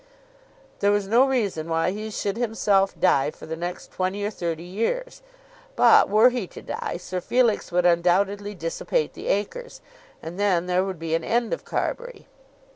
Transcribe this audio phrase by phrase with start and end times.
[0.79, 4.63] There was no reason why he should himself die for the next twenty or thirty
[4.63, 5.21] years,
[5.75, 9.79] but were he to die Sir Felix would undoubtedly dissipate the acres,
[10.19, 12.25] and then there would be an end of Carbury.